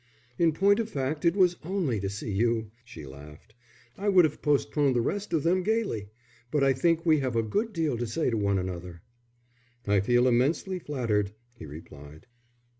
"In 0.39 0.51
point 0.51 0.79
of 0.79 0.89
fact 0.89 1.25
it 1.25 1.35
was 1.35 1.57
only 1.63 1.99
to 1.99 2.09
see 2.09 2.31
you," 2.31 2.71
she 2.83 3.05
laughed. 3.05 3.53
"I 3.99 4.09
would 4.09 4.25
have 4.25 4.41
postponed 4.41 4.95
the 4.95 4.99
rest 5.01 5.31
of 5.31 5.43
them 5.43 5.61
gaily, 5.61 6.09
but 6.49 6.63
I 6.63 6.73
think 6.73 7.05
we 7.05 7.19
have 7.19 7.35
a 7.35 7.43
good 7.43 7.71
deal 7.71 7.99
to 7.99 8.07
say 8.07 8.31
to 8.31 8.35
one 8.37 8.57
another." 8.57 9.03
"I 9.85 9.99
feel 9.99 10.27
immensely 10.27 10.79
flattered," 10.79 11.33
he 11.55 11.67
replied. 11.67 12.25